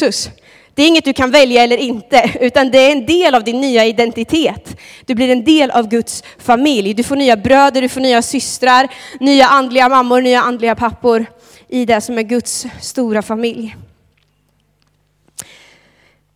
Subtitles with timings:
[0.00, 0.30] Jesus.
[0.74, 3.60] Det är inget du kan välja eller inte, utan det är en del av din
[3.60, 4.76] nya identitet.
[5.06, 6.94] Du blir en del av Guds familj.
[6.94, 8.88] Du får nya bröder, du får nya systrar,
[9.20, 11.26] nya andliga mammor, nya andliga pappor
[11.68, 13.76] i det som är Guds stora familj.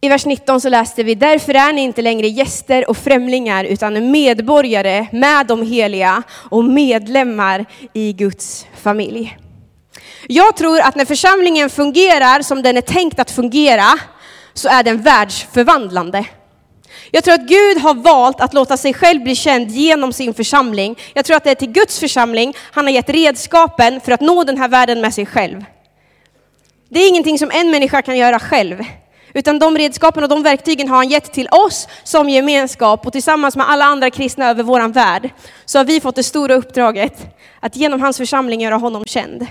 [0.01, 4.11] I vers 19 så läste vi, därför är ni inte längre gäster och främlingar utan
[4.11, 9.37] medborgare med de heliga och medlemmar i Guds familj.
[10.29, 13.99] Jag tror att när församlingen fungerar som den är tänkt att fungera
[14.55, 16.25] så är den världsförvandlande.
[17.11, 20.99] Jag tror att Gud har valt att låta sig själv bli känd genom sin församling.
[21.15, 24.45] Jag tror att det är till Guds församling han har gett redskapen för att nå
[24.45, 25.65] den här världen med sig själv.
[26.89, 28.85] Det är ingenting som en människa kan göra själv.
[29.35, 33.57] Utan de redskapen och de verktygen har han gett till oss som gemenskap och tillsammans
[33.57, 35.31] med alla andra kristna över våran värld
[35.65, 39.47] så har vi fått det stora uppdraget att genom hans församling göra honom känd.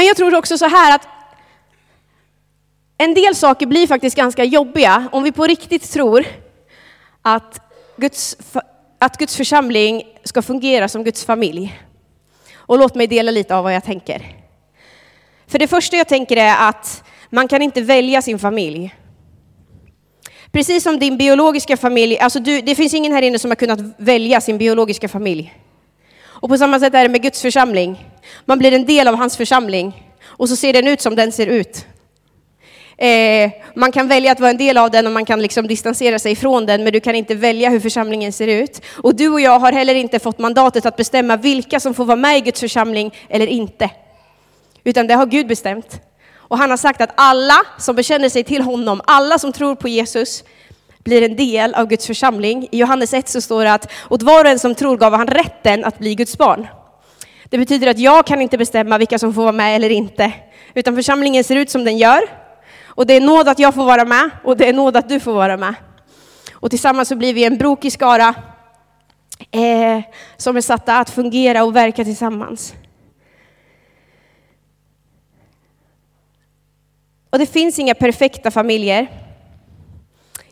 [0.00, 1.08] Men jag tror också så här att
[2.98, 6.26] en del saker blir faktiskt ganska jobbiga om vi på riktigt tror
[7.22, 7.60] att
[7.96, 8.36] Guds,
[8.98, 11.80] att Guds församling ska fungera som Guds familj.
[12.54, 14.22] Och låt mig dela lite av vad jag tänker.
[15.46, 18.94] För det första jag tänker är att man kan inte välja sin familj.
[20.52, 23.80] Precis som din biologiska familj, alltså du, det finns ingen här inne som har kunnat
[23.96, 25.54] välja sin biologiska familj.
[26.22, 28.09] Och på samma sätt är det med Guds församling.
[28.44, 31.46] Man blir en del av hans församling och så ser den ut som den ser
[31.46, 31.86] ut.
[33.00, 36.18] Eh, man kan välja att vara en del av den och man kan liksom distansera
[36.18, 38.82] sig från den, men du kan inte välja hur församlingen ser ut.
[38.96, 42.16] Och du och jag har heller inte fått mandatet att bestämma vilka som får vara
[42.16, 43.90] med i Guds församling eller inte.
[44.84, 46.00] Utan det har Gud bestämt.
[46.34, 49.88] Och han har sagt att alla som bekänner sig till honom, alla som tror på
[49.88, 50.44] Jesus,
[51.04, 52.68] blir en del av Guds församling.
[52.70, 55.26] I Johannes 1 så står det att åt var och en som tror gav han
[55.26, 56.66] rätten att bli Guds barn.
[57.50, 60.32] Det betyder att jag kan inte bestämma vilka som får vara med eller inte,
[60.74, 62.22] utan församlingen ser ut som den gör.
[62.84, 65.20] Och det är nåd att jag får vara med och det är nåd att du
[65.20, 65.74] får vara med.
[66.52, 68.34] Och tillsammans så blir vi en brokig skara
[69.50, 70.00] eh,
[70.36, 72.74] som är satta att fungera och verka tillsammans.
[77.30, 79.10] Och det finns inga perfekta familjer.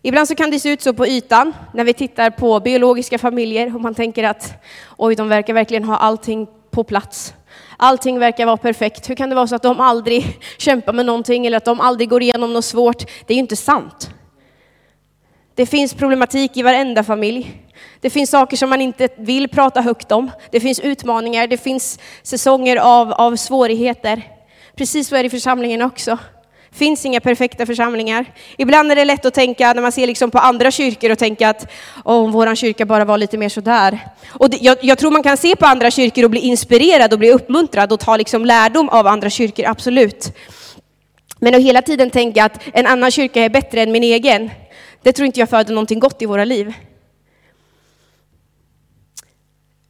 [0.02, 3.74] Ibland så kan det se ut så på ytan när vi tittar på biologiska familjer
[3.74, 4.62] och man tänker att
[4.96, 6.46] oj, de verkar verkligen ha allting
[6.78, 7.34] på plats.
[7.76, 9.10] Allting verkar vara perfekt.
[9.10, 12.08] Hur kan det vara så att de aldrig kämpar med någonting eller att de aldrig
[12.08, 12.98] går igenom något svårt?
[13.26, 14.10] Det är ju inte sant.
[15.54, 17.62] Det finns problematik i varenda familj.
[18.00, 20.30] Det finns saker som man inte vill prata högt om.
[20.50, 24.22] Det finns utmaningar, det finns säsonger av, av svårigheter.
[24.76, 26.18] Precis så är det i församlingen också
[26.72, 28.24] finns inga perfekta församlingar.
[28.56, 31.48] Ibland är det lätt att tänka, när man ser liksom på andra kyrkor, och tänka
[31.48, 31.70] att
[32.04, 33.98] om vår kyrka bara var lite mer sådär.
[34.30, 37.18] Och det, jag, jag, tror man kan se på andra kyrkor och bli inspirerad och
[37.18, 40.36] bli uppmuntrad och ta liksom lärdom av andra kyrkor, absolut.
[41.38, 44.50] Men att hela tiden tänka att en annan kyrka är bättre än min egen,
[45.02, 46.74] det tror inte jag föder någonting gott i våra liv.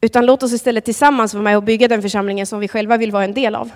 [0.01, 3.11] Utan låt oss istället tillsammans vara med och bygga den församlingen som vi själva vill
[3.11, 3.71] vara en del av.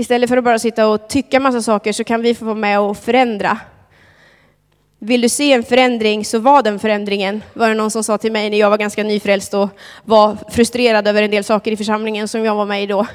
[0.00, 2.80] Istället för att bara sitta och tycka massa saker så kan vi få vara med
[2.80, 3.58] och förändra.
[4.98, 8.32] Vill du se en förändring så var den förändringen, var det någon som sa till
[8.32, 9.68] mig när jag var ganska nyfrälst och
[10.04, 13.06] var frustrerad över en del saker i församlingen som jag var med i då.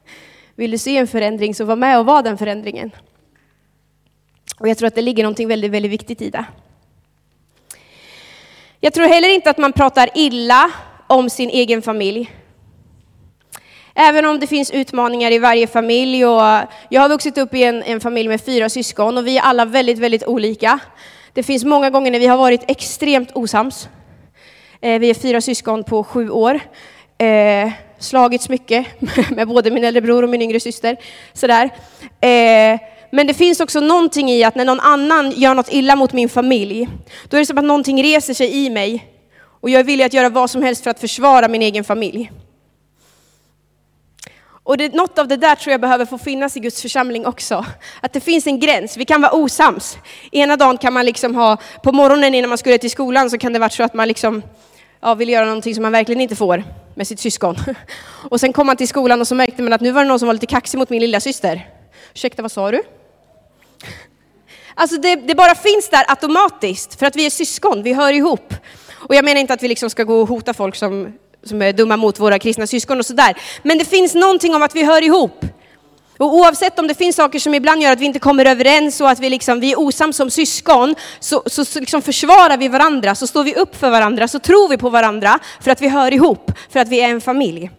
[0.54, 2.90] Vill du se en förändring så var med och var den förändringen.
[4.58, 6.44] Och jag tror att det ligger någonting väldigt, väldigt viktigt i det.
[8.80, 10.70] Jag tror heller inte att man pratar illa
[11.06, 12.30] om sin egen familj.
[13.98, 16.42] Även om det finns utmaningar i varje familj och
[16.88, 19.64] jag har vuxit upp i en, en familj med fyra syskon och vi är alla
[19.64, 20.78] väldigt, väldigt olika.
[21.32, 23.88] Det finns många gånger när vi har varit extremt osams.
[24.80, 26.60] Eh, vi är fyra syskon på sju år.
[27.18, 28.86] Eh, slagits mycket
[29.30, 30.96] med både min äldre bror och min yngre syster.
[31.32, 31.64] Sådär.
[32.20, 32.80] Eh,
[33.12, 36.28] men det finns också någonting i att när någon annan gör något illa mot min
[36.28, 36.88] familj,
[37.28, 39.06] då är det som att någonting reser sig i mig
[39.60, 42.30] och jag är villig att göra vad som helst för att försvara min egen familj.
[44.66, 47.64] Och det, något av det där tror jag behöver få finnas i Guds församling också.
[48.00, 49.98] Att det finns en gräns, vi kan vara osams.
[50.32, 53.52] Ena dagen kan man liksom ha, på morgonen innan man skulle till skolan så kan
[53.52, 54.42] det vara så att man liksom,
[55.00, 56.64] ja, vill göra någonting som man verkligen inte får
[56.94, 57.56] med sitt syskon.
[58.30, 60.18] Och sen kom man till skolan och så märkte man att nu var det någon
[60.18, 61.68] som var lite kaxig mot min lilla syster.
[62.14, 62.82] Ursäkta, vad sa du?
[64.74, 68.54] Alltså det, det, bara finns där automatiskt, för att vi är syskon, vi hör ihop.
[68.94, 71.12] Och jag menar inte att vi liksom ska gå och hota folk som
[71.48, 73.36] som är dumma mot våra kristna syskon och sådär.
[73.62, 75.44] Men det finns någonting om att vi hör ihop.
[76.18, 79.10] Och oavsett om det finns saker som ibland gör att vi inte kommer överens och
[79.10, 83.14] att vi, liksom, vi är osams som syskon, så, så, så liksom försvarar vi varandra,
[83.14, 86.14] så står vi upp för varandra, så tror vi på varandra för att vi hör
[86.14, 87.70] ihop, för att vi är en familj.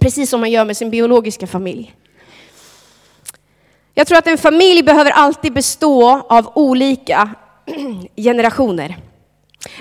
[0.00, 1.94] Precis som man gör med sin biologiska familj.
[3.94, 7.30] Jag tror att en familj behöver alltid bestå av olika
[8.16, 8.96] generationer.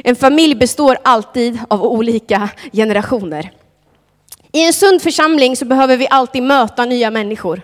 [0.04, 3.52] En familj består alltid av olika generationer.
[4.52, 7.62] I en sund församling så behöver vi alltid möta nya människor.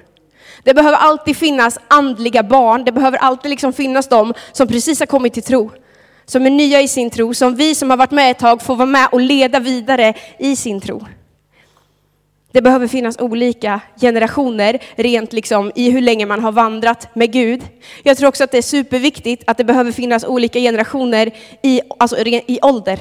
[0.63, 5.07] Det behöver alltid finnas andliga barn, det behöver alltid liksom finnas de som precis har
[5.07, 5.71] kommit till tro,
[6.25, 8.75] som är nya i sin tro, som vi som har varit med ett tag får
[8.75, 11.05] vara med och leda vidare i sin tro.
[12.53, 17.61] Det behöver finnas olika generationer rent liksom i hur länge man har vandrat med Gud.
[18.03, 22.17] Jag tror också att det är superviktigt att det behöver finnas olika generationer i, alltså
[22.27, 22.99] i ålder.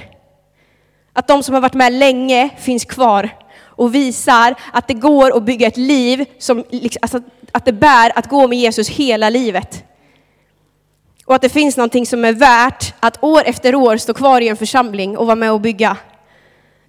[1.13, 5.43] Att de som har varit med länge finns kvar och visar att det går att
[5.43, 7.21] bygga ett liv som, liksom, alltså,
[7.53, 9.85] att det bär att gå med Jesus hela livet.
[11.27, 14.49] Och att det finns någonting som är värt att år efter år stå kvar i
[14.49, 15.97] en församling och vara med och bygga.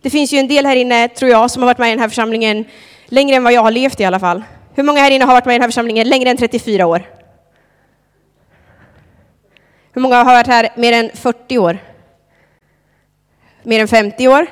[0.04, 2.00] Det finns ju en del här inne, tror jag, som har varit med i den
[2.00, 2.66] här församlingen
[3.06, 4.44] längre än vad jag har levt i alla fall.
[4.76, 7.04] Hur många här inne har varit med i den här församlingen längre än 34 år?
[9.94, 11.78] Hur många har varit här mer än 40 år?
[13.64, 14.48] Mer än 50 år?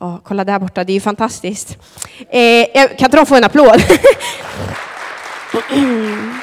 [0.00, 1.78] Oh, kolla där borta, det är ju fantastiskt.
[2.30, 3.82] Eh, kan inte de få en applåd?
[5.72, 6.41] Mm.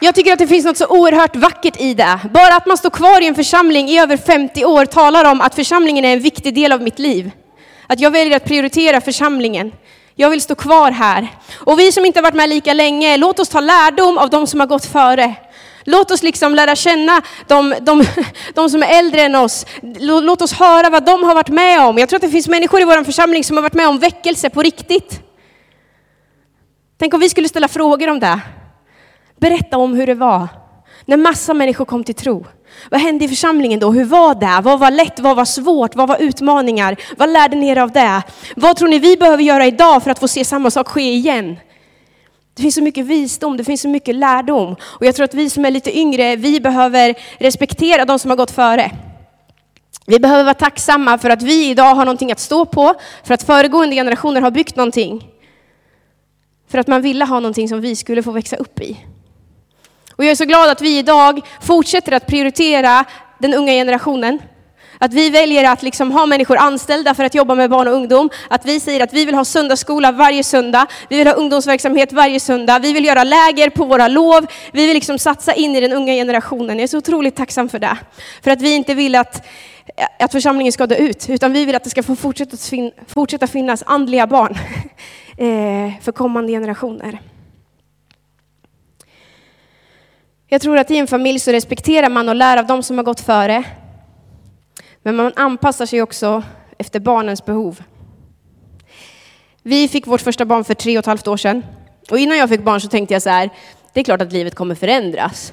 [0.00, 2.20] Jag tycker att det finns något så oerhört vackert i det.
[2.34, 5.54] Bara att man står kvar i en församling i över 50 år talar om att
[5.54, 7.30] församlingen är en viktig del av mitt liv.
[7.86, 9.72] Att jag väljer att prioritera församlingen.
[10.14, 11.28] Jag vill stå kvar här.
[11.54, 14.46] Och vi som inte har varit med lika länge, låt oss ta lärdom av de
[14.46, 15.34] som har gått före.
[15.84, 18.04] Låt oss liksom lära känna de, de,
[18.54, 19.66] de som är äldre än oss.
[20.00, 21.98] Låt oss höra vad de har varit med om.
[21.98, 24.50] Jag tror att det finns människor i vår församling som har varit med om väckelse
[24.50, 25.20] på riktigt.
[26.98, 28.40] Tänk om vi skulle ställa frågor om det.
[29.38, 30.48] Berätta om hur det var
[31.08, 32.46] när massa människor kom till tro.
[32.90, 33.92] Vad hände i församlingen då?
[33.92, 34.60] Hur var det?
[34.62, 35.20] Vad var lätt?
[35.20, 35.96] Vad var svårt?
[35.96, 36.96] Vad var utmaningar?
[37.16, 38.22] Vad lärde ni er av det?
[38.56, 41.56] Vad tror ni vi behöver göra idag för att få se samma sak ske igen?
[42.54, 44.76] Det finns så mycket visdom, det finns så mycket lärdom.
[44.82, 48.36] Och jag tror att vi som är lite yngre, vi behöver respektera de som har
[48.36, 48.90] gått före.
[50.06, 52.94] Vi behöver vara tacksamma för att vi idag har någonting att stå på,
[53.24, 55.28] för att föregående generationer har byggt någonting.
[56.68, 58.96] För att man ville ha någonting som vi skulle få växa upp i.
[60.18, 63.04] Och jag är så glad att vi idag fortsätter att prioritera
[63.38, 64.38] den unga generationen.
[64.98, 68.30] Att vi väljer att liksom ha människor anställda för att jobba med barn och ungdom.
[68.48, 70.86] Att vi säger att vi vill ha söndagsskola varje söndag.
[71.08, 72.78] Vi vill ha ungdomsverksamhet varje söndag.
[72.78, 74.46] Vi vill göra läger på våra lov.
[74.72, 76.76] Vi vill liksom satsa in i den unga generationen.
[76.78, 77.96] Jag är så otroligt tacksam för det.
[78.42, 79.46] För att vi inte vill att,
[80.18, 82.56] att församlingen ska dö ut, utan vi vill att det ska få fortsätta,
[83.06, 84.52] fortsätta finnas andliga barn
[85.38, 87.18] eh, för kommande generationer.
[90.50, 93.04] Jag tror att i en familj så respekterar man och lär av de som har
[93.04, 93.64] gått före.
[95.02, 96.42] Men man anpassar sig också
[96.78, 97.82] efter barnens behov.
[99.62, 101.62] Vi fick vårt första barn för tre och ett halvt år sedan.
[102.10, 103.50] Och innan jag fick barn så tänkte jag så här,
[103.92, 105.52] det är klart att livet kommer förändras.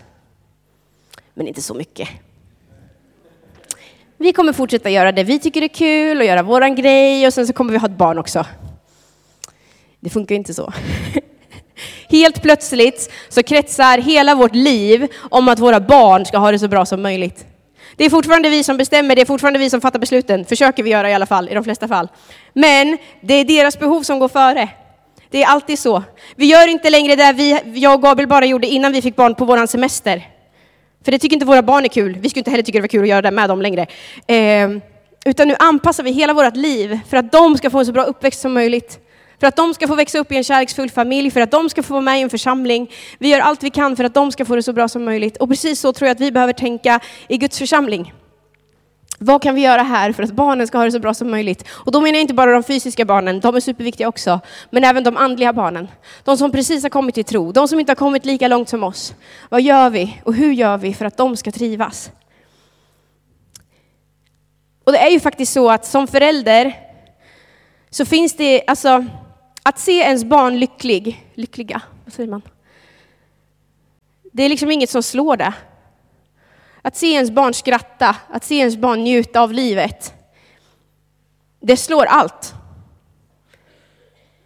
[1.33, 2.09] Men inte så mycket.
[4.17, 7.47] Vi kommer fortsätta göra det vi tycker är kul och göra våran grej och sen
[7.47, 8.45] så kommer vi ha ett barn också.
[9.99, 10.73] Det funkar inte så.
[12.09, 16.67] Helt plötsligt så kretsar hela vårt liv om att våra barn ska ha det så
[16.67, 17.45] bra som möjligt.
[17.95, 20.89] Det är fortfarande vi som bestämmer, det är fortfarande vi som fattar besluten, försöker vi
[20.89, 22.07] göra i alla fall, i de flesta fall.
[22.53, 24.69] Men det är deras behov som går före.
[25.29, 26.03] Det är alltid så.
[26.35, 29.35] Vi gör inte längre det vi, jag och Gabriel bara gjorde innan vi fick barn
[29.35, 30.27] på våran semester.
[31.05, 32.17] För det tycker inte våra barn är kul.
[32.19, 33.87] Vi skulle inte heller tycka det var kul att göra det med dem längre.
[34.27, 34.69] Eh,
[35.25, 38.03] utan nu anpassar vi hela vårt liv för att de ska få en så bra
[38.03, 38.99] uppväxt som möjligt.
[39.39, 41.83] För att de ska få växa upp i en kärleksfull familj, för att de ska
[41.83, 42.91] få vara med i en församling.
[43.19, 45.37] Vi gör allt vi kan för att de ska få det så bra som möjligt.
[45.37, 48.13] Och precis så tror jag att vi behöver tänka i Guds församling.
[49.19, 51.65] Vad kan vi göra här för att barnen ska ha det så bra som möjligt?
[51.69, 54.39] Och då menar jag inte bara de fysiska barnen, de är superviktiga också,
[54.69, 55.87] men även de andliga barnen.
[56.23, 58.83] De som precis har kommit till tro, de som inte har kommit lika långt som
[58.83, 59.15] oss.
[59.49, 62.11] Vad gör vi och hur gör vi för att de ska trivas?
[64.83, 66.73] Och det är ju faktiskt så att som förälder
[67.89, 69.05] så finns det, alltså,
[69.67, 72.41] att se ens barn lycklig, lyckliga, vad säger man?
[74.33, 75.53] Det är liksom inget som slår det.
[76.81, 80.13] Att se ens barn skratta, att se ens barn njuta av livet,
[81.59, 82.53] det slår allt.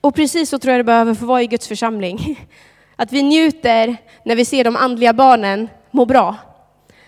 [0.02, 2.48] Och precis så tror jag det behöver få vara i Guds församling.
[2.96, 6.36] Att vi njuter när vi ser de andliga barnen må bra.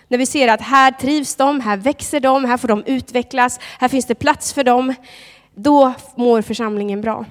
[0.08, 3.88] När vi ser att här trivs de, här växer de, här får de utvecklas, här
[3.88, 4.94] finns det plats för dem.
[5.54, 7.24] Då mår församlingen bra.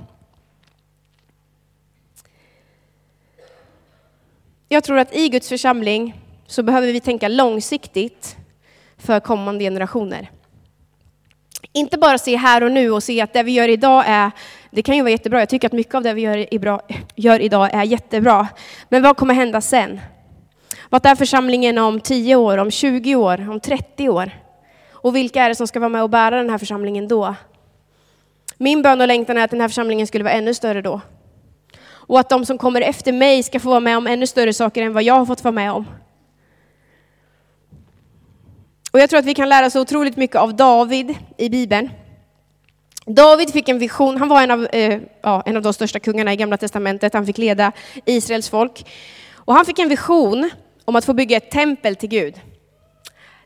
[4.74, 6.16] Jag tror att i Guds församling
[6.48, 8.36] så behöver vi tänka långsiktigt
[8.98, 10.32] för kommande generationer.
[11.74, 14.32] Inte bara se här och nu och se att det vi gör idag är,
[14.72, 16.82] det kan ju vara jättebra, jag tycker att mycket av det vi gör, bra,
[17.16, 18.48] gör idag är jättebra.
[18.90, 20.00] Men vad kommer hända sen?
[20.90, 24.32] Vad är församlingen om 10 år, om 20 år, om 30 år?
[24.92, 27.36] Och vilka är det som ska vara med och bära den här församlingen då?
[28.58, 31.02] Min bön och längtan är att den här församlingen skulle vara ännu större då.
[32.12, 34.84] Och att de som kommer efter mig ska få vara med om ännu större saker
[34.84, 35.86] än vad jag har fått vara med om.
[38.92, 41.90] Och jag tror att vi kan lära oss otroligt mycket av David i Bibeln.
[43.06, 46.34] David fick en vision, han var en av, eh, ja, en av de största kungarna
[46.34, 47.72] i Gamla Testamentet, han fick leda
[48.06, 48.86] Israels folk.
[49.36, 50.50] Och han fick en vision
[50.86, 52.40] om att få bygga ett tempel till Gud.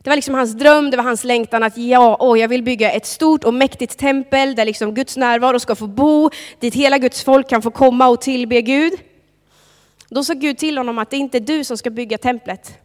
[0.06, 2.92] Det var liksom hans dröm, det var hans längtan att ja, åh, jag vill bygga
[2.92, 7.24] ett stort och mäktigt tempel där liksom Guds närvaro ska få bo, dit hela Guds
[7.24, 8.92] folk kan få komma och tillbe Gud.
[10.08, 12.78] Då sa Gud till honom att det är inte du som ska bygga templet.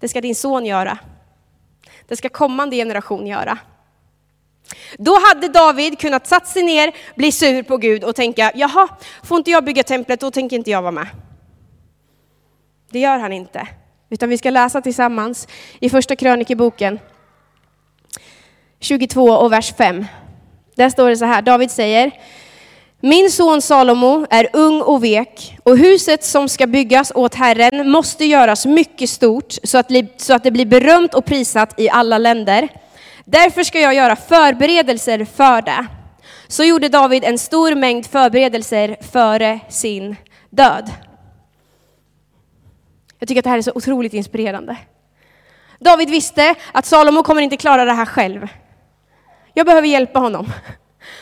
[0.00, 0.98] Det ska din son göra.
[2.08, 3.58] Det ska kommande generation göra.
[4.98, 8.88] Då hade David kunnat satt sig ner, bli sur på Gud och tänka, jaha,
[9.24, 11.06] får inte jag bygga templet, då tänker inte jag vara med.
[12.90, 13.68] Det gör han inte.
[14.10, 15.48] Utan vi ska läsa tillsammans
[15.80, 16.98] i första krönikeboken
[18.80, 20.06] 22 och vers 5.
[20.74, 22.10] Där står det så här, David säger,
[23.00, 28.24] min son Salomo är ung och vek, och huset som ska byggas åt Herren måste
[28.24, 32.68] göras mycket stort, så att, så att det blir berömt och prisat i alla länder.
[33.24, 35.86] Därför ska jag göra förberedelser för det.
[36.48, 40.16] Så gjorde David en stor mängd förberedelser före sin
[40.50, 40.90] död.
[43.18, 44.76] Jag tycker att det här är så otroligt inspirerande.
[45.80, 48.48] David visste att Salomo kommer inte klara det här själv.
[49.54, 50.52] Jag behöver hjälpa honom.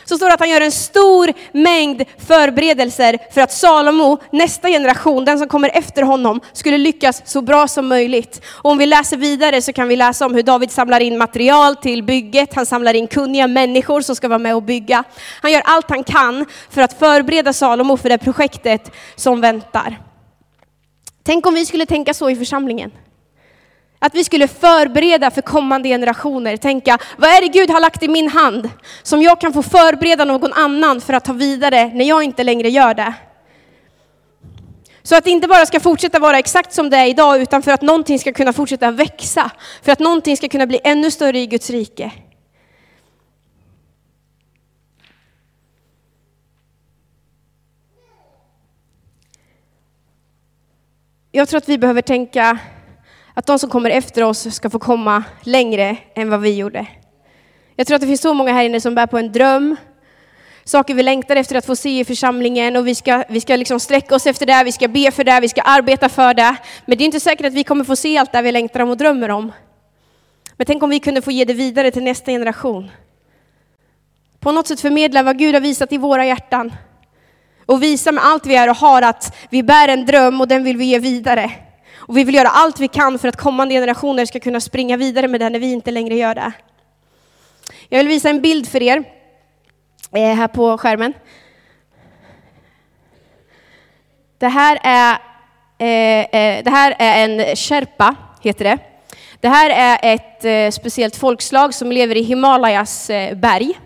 [0.05, 5.25] Så står det att han gör en stor mängd förberedelser för att Salomo, nästa generation,
[5.25, 8.45] den som kommer efter honom, skulle lyckas så bra som möjligt.
[8.47, 11.77] Och om vi läser vidare så kan vi läsa om hur David samlar in material
[11.77, 15.05] till bygget, han samlar in kunniga människor som ska vara med och bygga.
[15.43, 19.99] Han gör allt han kan för att förbereda Salomo för det projektet som väntar.
[21.26, 22.93] Tänk om vi skulle tänka så i församlingen.
[23.99, 28.09] Att vi skulle förbereda för kommande generationer, tänka, vad är det Gud har lagt i
[28.09, 28.71] min hand
[29.02, 32.69] som jag kan få förbereda någon annan för att ta vidare när jag inte längre
[32.69, 33.14] gör det?
[35.02, 37.73] Så att det inte bara ska fortsätta vara exakt som det är idag, utan för
[37.73, 39.50] att någonting ska kunna fortsätta växa,
[39.83, 42.12] för att någonting ska kunna bli ännu större i Guds rike.
[51.37, 52.59] Jag tror att vi behöver tänka
[53.35, 56.87] att de som kommer efter oss ska få komma längre än vad vi gjorde.
[57.76, 59.76] Jag tror att det finns så många här inne som bär på en dröm,
[60.64, 63.81] saker vi längtar efter att få se i församlingen och vi ska, vi ska liksom
[63.81, 66.57] sträcka oss efter det, vi ska be för det, vi ska arbeta för det.
[66.87, 68.91] Men det är inte säkert att vi kommer få se allt det vi längtar om
[68.91, 69.53] och drömmer om.
[70.57, 72.91] Men tänk om vi kunde få ge det vidare till nästa generation.
[74.41, 76.73] På något sätt förmedla vad Gud har visat i våra hjärtan.
[77.66, 80.64] Och visa med allt vi är och har att vi bär en dröm och den
[80.64, 81.50] vill vi ge vidare.
[81.97, 85.28] Och vi vill göra allt vi kan för att kommande generationer ska kunna springa vidare
[85.28, 86.52] med den när vi inte längre gör det.
[87.88, 89.04] Jag vill visa en bild för er
[90.12, 91.14] eh, här på skärmen.
[94.38, 95.18] Det här är,
[95.78, 98.78] eh, eh, det här är en sherpa, heter det.
[99.40, 103.78] Det här är ett speciellt folkslag som lever i Himalayas berg.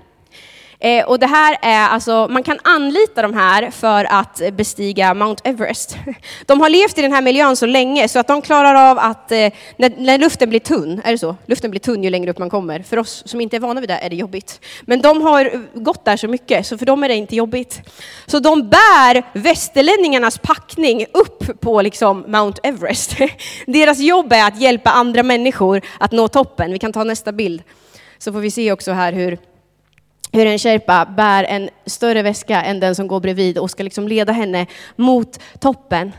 [0.80, 5.42] Eh, och det här är alltså, man kan anlita de här för att bestiga Mount
[5.44, 5.96] Everest.
[6.46, 9.32] De har levt i den här miljön så länge så att de klarar av att,
[9.32, 11.36] eh, när, när, luften blir tunn, är det så?
[11.46, 12.82] Luften blir tunn ju längre upp man kommer.
[12.82, 14.60] För oss som inte är vana vid det är det jobbigt.
[14.82, 17.80] Men de har gått där så mycket så för dem är det inte jobbigt.
[18.26, 23.16] Så de bär västerlänningarnas packning upp på liksom Mount Everest.
[23.66, 26.72] Deras jobb är att hjälpa andra människor att nå toppen.
[26.72, 27.62] Vi kan ta nästa bild.
[28.18, 29.38] Så får vi se också här hur
[30.32, 34.08] hur en sherpa bär en större väska än den som går bredvid och ska liksom
[34.08, 34.66] leda henne
[34.96, 36.12] mot toppen.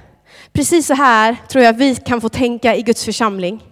[0.53, 3.63] Precis så här tror jag att vi kan få tänka i Guds församling.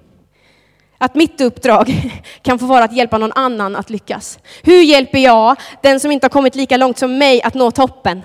[0.98, 4.40] Att mitt uppdrag kan få vara att hjälpa någon annan att lyckas.
[4.64, 8.22] Hur hjälper jag den som inte har kommit lika långt som mig att nå toppen?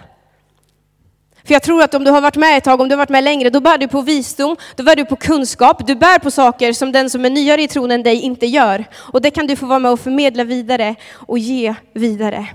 [1.44, 3.08] För jag tror att om du har varit med ett tag, om du har varit
[3.08, 6.30] med längre, då bär du på visdom, då bär du på kunskap, du bär på
[6.30, 8.84] saker som den som är nyare i tron än dig inte gör.
[8.94, 12.46] Och det kan du få vara med och förmedla vidare och ge vidare.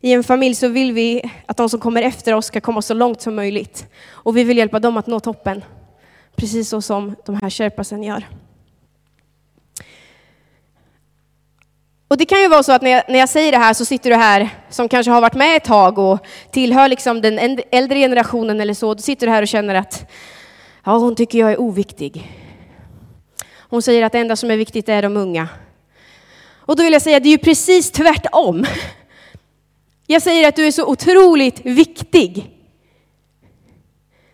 [0.00, 2.94] I en familj så vill vi att de som kommer efter oss ska komma så
[2.94, 3.86] långt som möjligt.
[4.10, 5.64] Och vi vill hjälpa dem att nå toppen.
[6.36, 8.24] Precis så som de här Sherpasen gör.
[12.08, 13.84] Och det kan ju vara så att när jag, när jag säger det här så
[13.84, 17.98] sitter du här som kanske har varit med ett tag och tillhör liksom den äldre
[17.98, 18.94] generationen eller så.
[18.94, 20.10] Då sitter du här och känner att
[20.84, 22.32] ja, hon tycker jag är oviktig.
[23.70, 25.48] Hon säger att det enda som är viktigt är de unga.
[26.56, 28.66] Och då vill jag säga, det är ju precis tvärtom.
[30.06, 32.50] Jag säger att du är så otroligt viktig.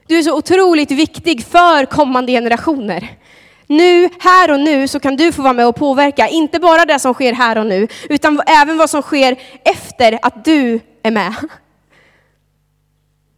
[0.06, 3.08] Du är så otroligt viktig för kommande generationer.
[3.72, 6.98] Nu, här och nu, så kan du få vara med och påverka, inte bara det
[6.98, 11.34] som sker här och nu, utan även vad som sker efter att du är med.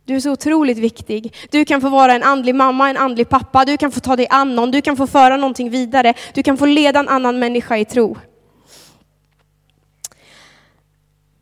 [0.04, 1.34] Du är så otroligt viktig.
[1.50, 4.26] Du kan få vara en andlig mamma, en andlig pappa, du kan få ta dig
[4.30, 7.76] an någon, du kan få föra någonting vidare, du kan få leda en annan människa
[7.76, 8.16] i tro.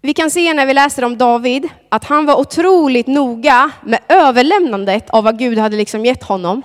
[0.03, 5.11] Vi kan se när vi läser om David att han var otroligt noga med överlämnandet
[5.11, 6.63] av vad Gud hade liksom gett honom.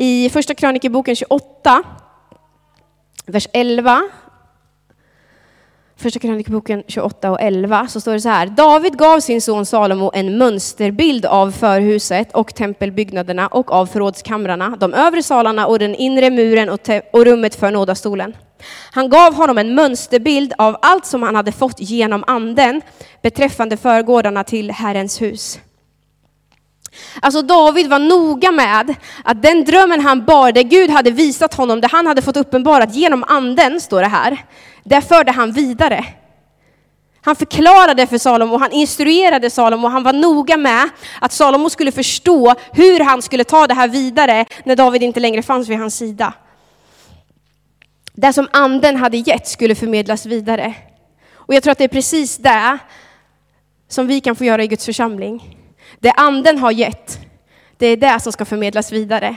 [0.00, 1.82] I första krönikeboken 28,
[3.26, 4.02] vers 11.
[5.96, 8.46] Första krönikeboken 28 och 11 så står det så här.
[8.46, 14.94] David gav sin son Salomo en mönsterbild av förhuset och tempelbyggnaderna och av förrådskamrarna, de
[14.94, 16.80] övre salarna och den inre muren och,
[17.12, 18.36] och rummet för nådastolen.
[18.92, 22.82] Han gav honom en mönsterbild av allt som han hade fått genom anden
[23.22, 25.58] beträffande förgårdarna till Herrens hus.
[27.20, 31.80] Alltså David var noga med att den drömmen han bar, det Gud hade visat honom,
[31.80, 34.44] det han hade fått uppenbarat genom anden, står det här,
[34.84, 36.04] det förde han vidare.
[37.20, 40.88] Han förklarade för Salomo, han instruerade Salomo, han var noga med
[41.20, 45.42] att Salomo skulle förstå hur han skulle ta det här vidare när David inte längre
[45.42, 46.32] fanns vid hans sida.
[48.12, 50.74] Det som anden hade gett skulle förmedlas vidare.
[51.34, 52.78] Och jag tror att det är precis det
[53.88, 55.57] som vi kan få göra i Guds församling.
[56.00, 57.18] Det anden har gett,
[57.76, 59.36] det är det som ska förmedlas vidare.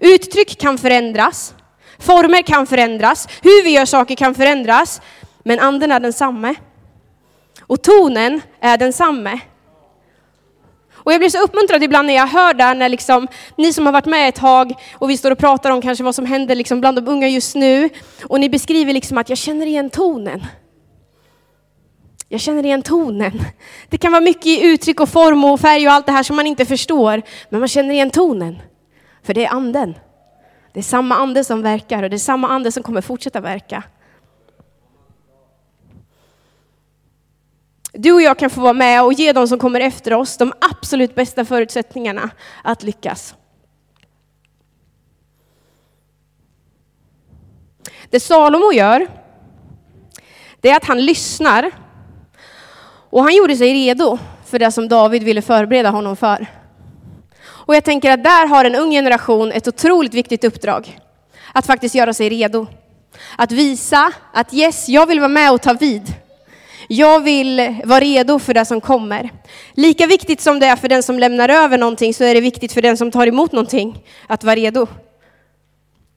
[0.00, 1.54] Uttryck kan förändras,
[1.98, 5.00] former kan förändras, hur vi gör saker kan förändras,
[5.42, 6.54] men anden är densamme.
[7.60, 9.40] Och tonen är densamme.
[11.04, 13.92] Och jag blir så uppmuntrad ibland när jag hör det, när liksom, ni som har
[13.92, 16.80] varit med ett tag och vi står och pratar om kanske vad som händer liksom
[16.80, 17.88] bland de unga just nu.
[18.24, 20.46] Och ni beskriver liksom att jag känner igen tonen.
[22.32, 23.44] Jag känner igen tonen.
[23.88, 26.36] Det kan vara mycket i uttryck och form och färg och allt det här som
[26.36, 27.22] man inte förstår.
[27.48, 28.58] Men man känner igen tonen.
[29.22, 29.94] För det är anden.
[30.72, 33.82] Det är samma ande som verkar och det är samma ande som kommer fortsätta verka.
[37.92, 40.52] Du och jag kan få vara med och ge de som kommer efter oss de
[40.70, 42.30] absolut bästa förutsättningarna
[42.64, 43.34] att lyckas.
[48.10, 49.06] Det Salomo gör,
[50.60, 51.81] det är att han lyssnar.
[53.12, 56.46] Och han gjorde sig redo för det som David ville förbereda honom för.
[57.44, 60.98] Och jag tänker att där har en ung generation ett otroligt viktigt uppdrag.
[61.52, 62.66] Att faktiskt göra sig redo.
[63.36, 66.14] Att visa att yes, jag vill vara med och ta vid.
[66.88, 69.30] Jag vill vara redo för det som kommer.
[69.72, 72.72] Lika viktigt som det är för den som lämnar över någonting så är det viktigt
[72.72, 74.86] för den som tar emot någonting att vara redo.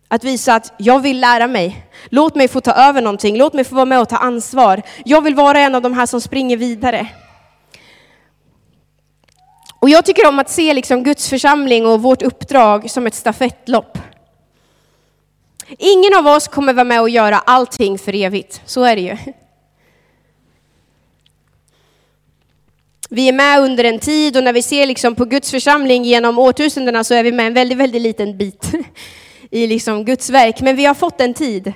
[0.07, 1.85] Att visa att jag vill lära mig.
[2.09, 3.37] Låt mig få ta över någonting.
[3.37, 4.81] Låt mig få vara med och ta ansvar.
[5.05, 7.07] Jag vill vara en av de här som springer vidare.
[9.79, 13.97] Och jag tycker om att se liksom Guds församling och vårt uppdrag som ett stafettlopp.
[15.69, 18.61] Ingen av oss kommer vara med och göra allting för evigt.
[18.65, 19.17] Så är det ju.
[23.09, 26.39] Vi är med under en tid och när vi ser liksom på Guds församling genom
[26.39, 28.71] årtusendena så är vi med en väldigt, väldigt liten bit
[29.55, 30.61] i liksom Guds verk.
[30.61, 31.73] Men vi har fått en tid.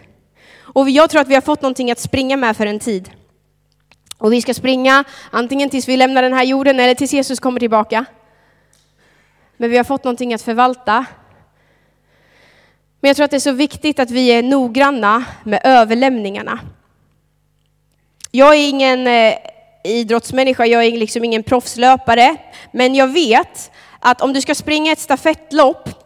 [0.59, 3.09] Och jag tror att vi har fått någonting att springa med för en tid.
[4.17, 7.59] Och vi ska springa antingen tills vi lämnar den här jorden eller tills Jesus kommer
[7.59, 8.05] tillbaka.
[9.57, 11.05] Men vi har fått någonting att förvalta.
[12.99, 16.59] Men jag tror att det är så viktigt att vi är noggranna med överlämningarna.
[18.31, 19.33] Jag är ingen eh,
[19.83, 22.35] idrottsmänniska, jag är liksom ingen proffslöpare,
[22.71, 25.98] men jag vet att om du ska springa ett stafettlopp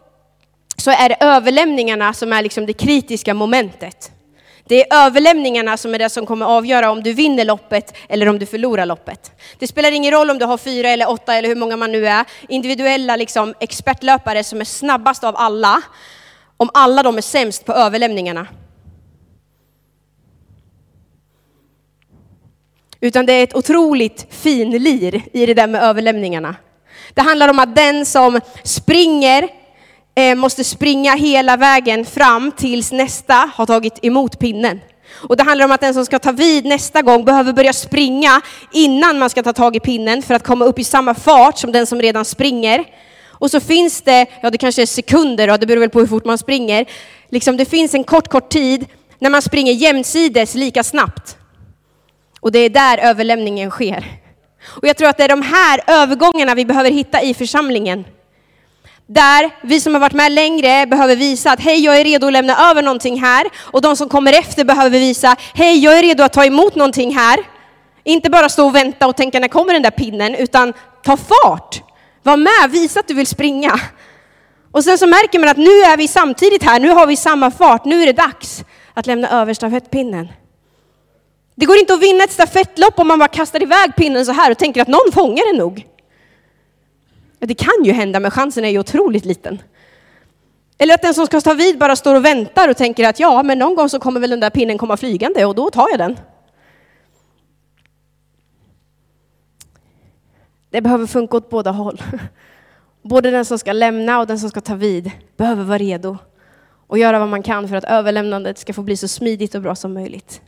[0.84, 4.12] så är det överlämningarna som är liksom det kritiska momentet.
[4.64, 8.38] Det är överlämningarna som är det som kommer avgöra om du vinner loppet eller om
[8.38, 9.32] du förlorar loppet.
[9.58, 12.06] Det spelar ingen roll om du har fyra eller åtta eller hur många man nu
[12.06, 15.82] är, individuella liksom expertlöpare som är snabbast av alla,
[16.56, 18.46] om alla de är sämst på överlämningarna.
[23.00, 26.56] Utan det är ett otroligt finlir i det där med överlämningarna.
[27.14, 29.63] Det handlar om att den som springer
[30.16, 34.80] Eh, måste springa hela vägen fram tills nästa har tagit emot pinnen.
[35.12, 38.40] Och det handlar om att den som ska ta vid nästa gång behöver börja springa
[38.72, 41.72] innan man ska ta tag i pinnen för att komma upp i samma fart som
[41.72, 42.84] den som redan springer.
[43.28, 46.06] Och så finns det, ja det kanske är sekunder och det beror väl på hur
[46.06, 46.86] fort man springer.
[47.28, 48.86] Liksom det finns en kort, kort tid
[49.18, 51.36] när man springer jämsides lika snabbt.
[52.40, 54.04] Och det är där överlämningen sker.
[54.64, 58.04] Och jag tror att det är de här övergångarna vi behöver hitta i församlingen.
[59.06, 62.32] Där vi som har varit med längre behöver visa att hej, jag är redo att
[62.32, 63.46] lämna över någonting här.
[63.60, 67.16] Och de som kommer efter behöver visa, hej, jag är redo att ta emot någonting
[67.16, 67.40] här.
[68.04, 71.82] Inte bara stå och vänta och tänka när kommer den där pinnen, utan ta fart.
[72.22, 73.80] Var med, visa att du vill springa.
[74.72, 77.50] Och sen så märker man att nu är vi samtidigt här, nu har vi samma
[77.50, 78.64] fart, nu är det dags
[78.94, 80.28] att lämna över stafettpinnen.
[81.54, 84.50] Det går inte att vinna ett stafettlopp om man bara kastar iväg pinnen så här
[84.50, 85.86] och tänker att någon fångar den nog.
[87.46, 89.62] Det kan ju hända, men chansen är ju otroligt liten.
[90.78, 93.42] Eller att den som ska ta vid bara står och väntar och tänker att ja,
[93.42, 95.98] men någon gång så kommer väl den där pinnen komma flygande och då tar jag
[95.98, 96.16] den.
[100.70, 102.02] Det behöver funka åt båda håll.
[103.02, 106.18] Både den som ska lämna och den som ska ta vid behöver vara redo
[106.86, 109.74] och göra vad man kan för att överlämnandet ska få bli så smidigt och bra
[109.74, 110.40] som möjligt.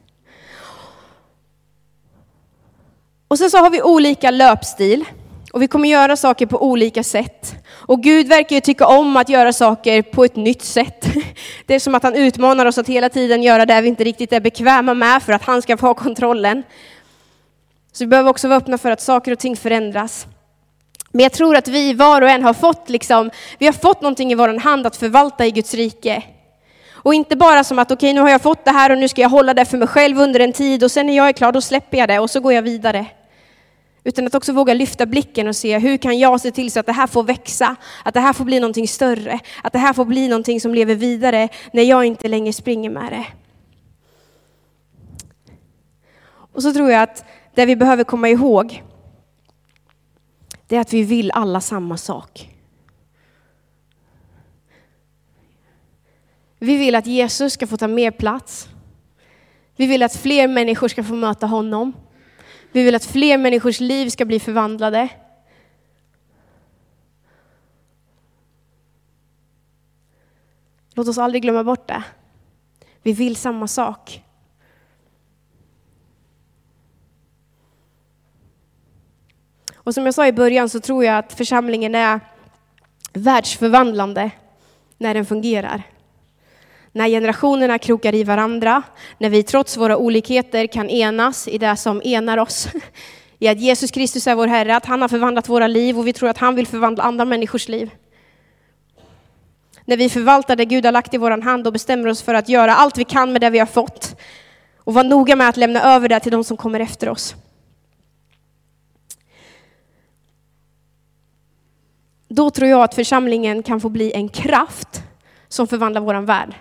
[3.28, 5.04] Och sen så har vi olika löpstil
[5.52, 7.54] och vi kommer göra saker på olika sätt.
[7.72, 11.06] Och Gud verkar ju tycka om att göra saker på ett nytt sätt.
[11.66, 14.32] Det är som att han utmanar oss att hela tiden göra det vi inte riktigt
[14.32, 16.62] är bekväma med för att han ska få kontrollen.
[17.92, 20.26] Så vi behöver också vara öppna för att saker och ting förändras.
[21.10, 24.32] Men jag tror att vi var och en har fått, liksom, vi har fått någonting
[24.32, 26.22] i vår hand att förvalta i Guds rike.
[26.92, 29.08] Och inte bara som att okej, okay, nu har jag fått det här och nu
[29.08, 31.32] ska jag hålla det för mig själv under en tid och sen när jag är
[31.32, 33.06] klar, då släpper jag det och så går jag vidare.
[34.06, 36.86] Utan att också våga lyfta blicken och se hur kan jag se till så att
[36.86, 40.04] det här får växa, att det här får bli någonting större, att det här får
[40.04, 43.26] bli någonting som lever vidare när jag inte längre springer med det.
[46.28, 48.82] Och så tror jag att det vi behöver komma ihåg,
[50.66, 52.50] det är att vi vill alla samma sak.
[56.58, 58.68] Vi vill att Jesus ska få ta mer plats.
[59.76, 61.92] Vi vill att fler människor ska få möta honom.
[62.76, 65.08] Vi vill att fler människors liv ska bli förvandlade.
[70.94, 72.02] Låt oss aldrig glömma bort det.
[73.02, 74.24] Vi vill samma sak.
[79.74, 82.20] Och som jag sa i början så tror jag att församlingen är
[83.12, 84.30] världsförvandlande
[84.98, 85.82] när den fungerar.
[86.96, 88.82] När generationerna krokar i varandra,
[89.18, 92.68] när vi trots våra olikheter kan enas i det som enar oss.
[93.38, 96.12] I att Jesus Kristus är vår Herre, att han har förvandlat våra liv och vi
[96.12, 97.90] tror att han vill förvandla andra människors liv.
[99.84, 102.48] När vi förvaltar det Gud har lagt i vår hand och bestämmer oss för att
[102.48, 104.16] göra allt vi kan med det vi har fått
[104.78, 107.34] och vara noga med att lämna över det till de som kommer efter oss.
[112.28, 115.02] Då tror jag att församlingen kan få bli en kraft
[115.48, 116.54] som förvandlar vår värld.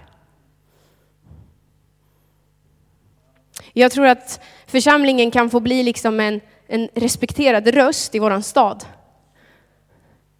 [3.73, 8.85] Jag tror att församlingen kan få bli liksom en, en respekterad röst i vår stad.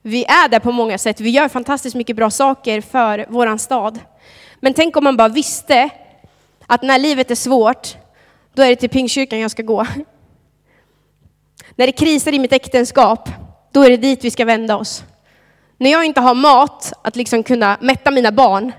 [0.01, 3.99] Vi är där på många sätt, vi gör fantastiskt mycket bra saker för vår stad.
[4.60, 5.89] Men tänk om man bara visste
[6.67, 7.97] att när livet är svårt,
[8.54, 9.88] då är det till Pingstkyrkan jag ska gå.
[11.75, 13.30] När det krisar i mitt äktenskap,
[13.71, 15.04] då är det dit vi ska vända oss.
[15.78, 18.71] När jag inte har mat att liksom kunna mätta mina barn,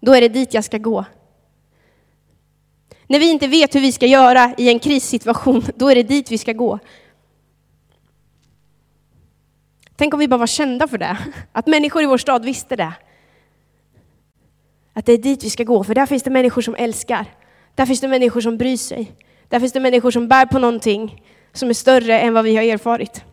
[0.00, 1.04] då är det dit jag ska gå.
[3.10, 6.30] När vi inte vet hur vi ska göra i en krissituation, då är det dit
[6.30, 6.78] vi ska gå.
[9.96, 11.16] Tänk om vi bara var kända för det,
[11.52, 12.92] att människor i vår stad visste det.
[14.92, 17.26] Att det är dit vi ska gå, för där finns det människor som älskar.
[17.74, 19.12] Där finns det människor som bryr sig.
[19.48, 22.62] Där finns det människor som bär på någonting som är större än vad vi har
[22.62, 23.24] erfarit.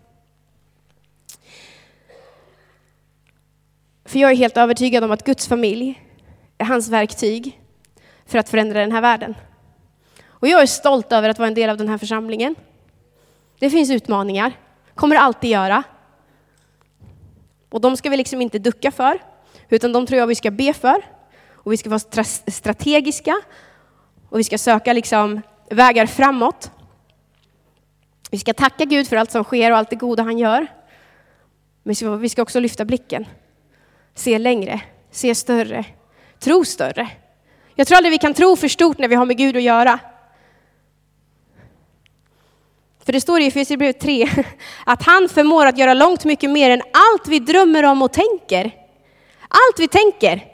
[4.05, 6.01] För jag är helt övertygad om att Guds familj
[6.57, 7.61] är hans verktyg
[8.25, 9.35] för att förändra den här världen.
[10.39, 12.55] Och jag är stolt över att vara en del av den här församlingen.
[13.59, 14.51] Det finns utmaningar,
[14.95, 15.83] kommer alltid göra.
[17.69, 19.19] Och de ska vi liksom inte ducka för,
[19.69, 21.05] utan de tror jag vi ska be för.
[21.51, 23.41] Och vi ska vara strategiska
[24.29, 26.71] och vi ska söka liksom vägar framåt.
[28.31, 30.67] Vi ska tacka Gud för allt som sker och allt det goda han gör.
[31.83, 33.25] Men vi ska också lyfta blicken,
[34.15, 35.85] se längre, se större,
[36.39, 37.09] tro större.
[37.75, 39.99] Jag tror aldrig vi kan tro för stort när vi har med Gud att göra.
[43.07, 44.29] För det står i Efesierbrevet 3
[44.85, 48.71] att han förmår att göra långt mycket mer än allt vi drömmer om och tänker.
[49.41, 50.45] Allt vi tänker.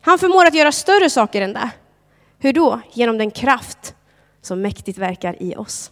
[0.00, 1.70] Han förmår att göra större saker än det.
[2.38, 2.80] Hur då?
[2.92, 3.94] Genom den kraft
[4.42, 5.90] som mäktigt verkar i oss.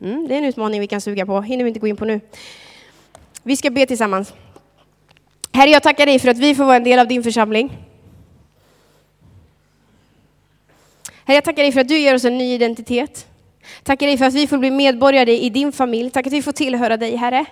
[0.00, 2.04] Mm, det är en utmaning vi kan suga på, hinner vi inte gå in på
[2.04, 2.20] nu.
[3.42, 4.34] Vi ska be tillsammans.
[5.52, 7.76] Herre, jag tackar dig för att vi får vara en del av din församling.
[11.24, 13.26] Herre, jag tackar dig för att du ger oss en ny identitet.
[13.82, 16.10] Tackar dig för att vi får bli medborgare i din familj.
[16.10, 17.46] Tack att vi får tillhöra dig, Herre.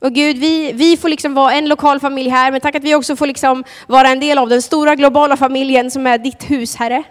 [0.00, 2.94] Och Gud, vi, vi får liksom vara en lokal familj här, men tack att vi
[2.94, 6.76] också får liksom vara en del av den stora globala familjen som är ditt hus,
[6.76, 7.02] Herre.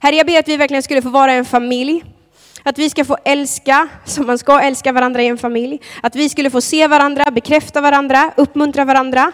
[0.00, 2.04] Herre, jag ber att vi verkligen skulle få vara en familj.
[2.62, 5.80] Att vi ska få älska som man ska älska varandra i en familj.
[6.02, 9.32] Att vi skulle få se varandra, bekräfta varandra, uppmuntra varandra.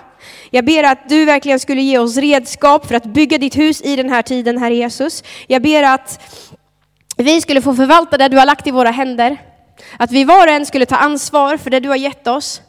[0.50, 3.96] Jag ber att du verkligen skulle ge oss redskap för att bygga ditt hus i
[3.96, 5.24] den här tiden, Herre Jesus.
[5.46, 6.20] Jag ber att
[7.24, 9.36] vi skulle få förvalta det du har lagt i våra händer.
[9.96, 12.62] Att vi var och en skulle ta ansvar för det du har gett oss.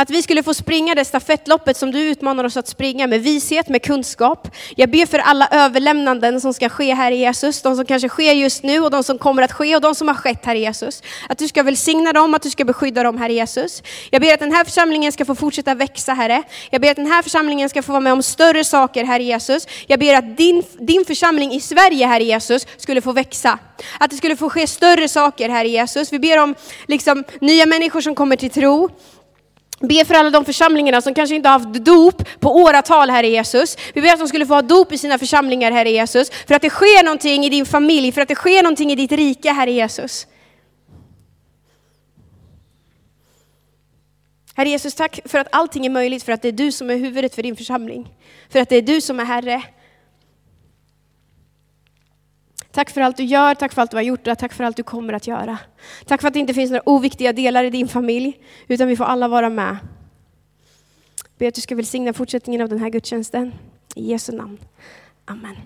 [0.00, 3.68] Att vi skulle få springa det stafettloppet som du utmanar oss att springa med vishet,
[3.68, 4.48] med kunskap.
[4.76, 8.32] Jag ber för alla överlämnanden som ska ske här i Jesus, de som kanske sker
[8.32, 10.60] just nu och de som kommer att ske och de som har skett här i
[10.60, 11.02] Jesus.
[11.28, 13.82] Att du ska välsigna dem, att du ska beskydda dem här i Jesus.
[14.10, 16.42] Jag ber att den här församlingen ska få fortsätta växa Herre.
[16.70, 19.24] Jag ber att den här församlingen ska få vara med om större saker här i
[19.24, 19.66] Jesus.
[19.86, 23.58] Jag ber att din, din församling i Sverige här i Jesus skulle få växa.
[24.00, 26.12] Att det skulle få ske större saker här i Jesus.
[26.12, 26.54] Vi ber om
[26.86, 28.90] liksom, nya människor som kommer till tro.
[29.88, 33.76] Be för alla de församlingarna som kanske inte har haft dop på åratal, Herre Jesus.
[33.94, 36.30] Vi ber att de skulle få ha dop i sina församlingar, Herre Jesus.
[36.30, 39.12] För att det sker någonting i din familj, för att det sker någonting i ditt
[39.12, 40.26] rike, Herre Jesus.
[44.54, 46.96] Herre Jesus, tack för att allting är möjligt, för att det är du som är
[46.96, 48.08] huvudet för din församling.
[48.48, 49.62] För att det är du som är Herre.
[52.72, 54.76] Tack för allt du gör, tack för allt du har gjort och tack för allt
[54.76, 55.58] du kommer att göra.
[56.06, 59.04] Tack för att det inte finns några oviktiga delar i din familj, utan vi får
[59.04, 59.76] alla vara med.
[61.38, 63.52] Be att du ska välsigna fortsättningen av den här gudstjänsten.
[63.94, 64.58] I Jesu namn.
[65.24, 65.56] Amen.